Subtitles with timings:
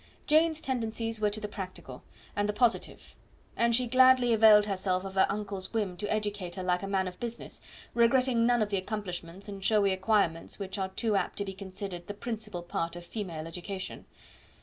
[0.25, 2.01] Jane's tendencies were to the practical
[2.35, 3.15] and the positive;
[3.55, 7.07] and she gladly availed herself of her uncle's whim to educate her like a man
[7.07, 7.61] of business,
[7.93, 12.07] regretting none of the accomplishments and showy acquirements which are too apt to be considered
[12.07, 14.05] the principal part of female education.